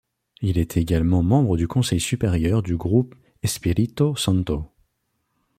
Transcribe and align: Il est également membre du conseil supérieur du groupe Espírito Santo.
Il 0.41 0.57
est 0.57 0.77
également 0.77 1.21
membre 1.21 1.57
du 1.57 1.67
conseil 1.67 1.99
supérieur 1.99 2.63
du 2.63 2.75
groupe 2.75 3.13
Espírito 3.43 4.15
Santo. 4.15 4.65